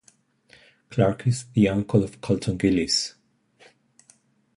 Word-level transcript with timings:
Clark 0.89 1.27
is 1.27 1.45
the 1.53 1.69
uncle 1.69 2.03
of 2.03 2.21
Colton 2.21 2.57
Gillies. 2.57 3.13